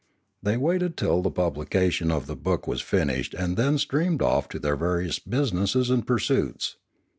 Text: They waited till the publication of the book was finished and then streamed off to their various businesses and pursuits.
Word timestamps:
They 0.41 0.57
waited 0.57 0.97
till 0.97 1.21
the 1.21 1.29
publication 1.29 2.09
of 2.09 2.25
the 2.25 2.35
book 2.35 2.65
was 2.65 2.81
finished 2.81 3.35
and 3.35 3.55
then 3.55 3.77
streamed 3.77 4.23
off 4.23 4.49
to 4.49 4.57
their 4.57 4.75
various 4.75 5.19
businesses 5.19 5.91
and 5.91 6.07
pursuits. 6.07 6.77